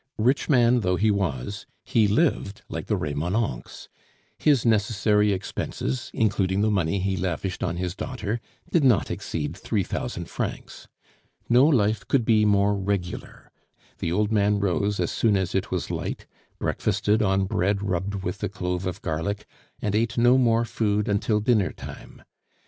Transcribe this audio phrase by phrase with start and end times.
[0.17, 3.87] Rich man though he was, he lived like the Remonencqs.
[4.39, 8.41] His necessary expenses, including the money he lavished on his daughter,
[8.71, 10.87] did not exceed three thousand francs.
[11.49, 13.51] No life could be more regular;
[13.99, 16.25] the old man rose as soon as it was light,
[16.57, 19.45] breakfasted on bread rubbed with a clove of garlic,
[19.83, 22.23] and ate no more food until dinner time.